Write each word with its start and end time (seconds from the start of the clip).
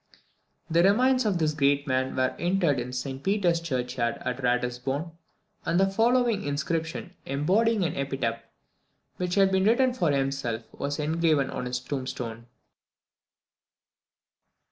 The 0.67 0.81
remains 0.81 1.27
of 1.27 1.37
this 1.37 1.53
great 1.53 1.85
man 1.85 2.15
were 2.15 2.35
interred 2.39 2.79
in 2.79 2.91
St 2.91 3.21
Peter's 3.21 3.61
Churchyard 3.61 4.17
at 4.25 4.41
Ratisbon, 4.41 5.11
and 5.63 5.79
the 5.79 5.85
following 5.91 6.43
inscription, 6.43 7.13
embodying 7.27 7.83
an 7.83 7.95
epitaph 7.95 8.41
which 9.17 9.35
he 9.35 9.41
had 9.41 9.53
written 9.53 9.93
for 9.93 10.09
himself, 10.11 10.63
was 10.73 10.97
engraven 10.97 11.51
on 11.51 11.67
his 11.67 11.79
tombstone. 11.79 12.47